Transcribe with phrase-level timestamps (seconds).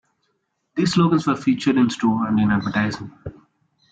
[0.73, 3.13] These slogans were featured in-store and in advertising.